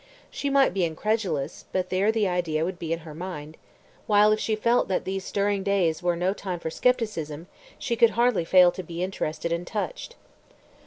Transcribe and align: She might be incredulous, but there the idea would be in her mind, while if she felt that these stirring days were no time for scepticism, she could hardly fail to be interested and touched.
She 0.31 0.49
might 0.49 0.73
be 0.73 0.83
incredulous, 0.83 1.65
but 1.71 1.91
there 1.91 2.11
the 2.11 2.27
idea 2.27 2.65
would 2.65 2.79
be 2.79 2.91
in 2.91 3.01
her 3.01 3.13
mind, 3.13 3.55
while 4.07 4.31
if 4.31 4.39
she 4.39 4.55
felt 4.55 4.87
that 4.87 5.05
these 5.05 5.23
stirring 5.23 5.61
days 5.61 6.01
were 6.01 6.15
no 6.15 6.33
time 6.33 6.59
for 6.59 6.71
scepticism, 6.71 7.45
she 7.77 7.95
could 7.95 8.09
hardly 8.17 8.43
fail 8.43 8.71
to 8.71 8.81
be 8.81 9.03
interested 9.03 9.51
and 9.51 9.67
touched. 9.67 10.15